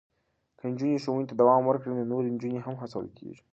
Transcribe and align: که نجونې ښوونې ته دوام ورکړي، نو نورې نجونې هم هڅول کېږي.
که 0.57 0.63
نجونې 0.71 0.97
ښوونې 1.03 1.25
ته 1.29 1.35
دوام 1.41 1.61
ورکړي، 1.65 1.91
نو 1.97 2.03
نورې 2.11 2.27
نجونې 2.35 2.59
هم 2.65 2.75
هڅول 2.81 3.07
کېږي. 3.17 3.41